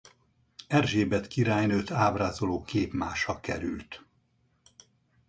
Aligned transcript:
Erzsébet 0.67 1.27
királynőt 1.27 1.91
ábrázoló 1.91 2.61
képmása 2.63 3.39
került. 3.39 4.05